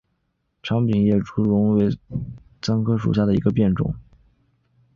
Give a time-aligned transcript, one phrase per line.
[0.63, 1.87] 长柄竹叶榕为
[2.63, 3.93] 桑科榕属下的一个变种。